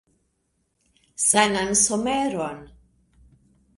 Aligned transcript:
Sanan 1.27 1.71
someron. 1.83 2.59